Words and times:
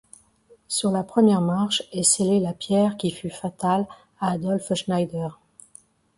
Sur 0.67 0.89
la 0.89 1.03
première 1.03 1.41
marche 1.41 1.83
est 1.91 2.01
scellée 2.01 2.39
la 2.39 2.53
pierre 2.53 2.97
qui 2.97 3.11
fut 3.11 3.29
fatale 3.29 3.85
à 4.19 4.31
Adolphe 4.31 4.73
Schneider. 4.73 5.39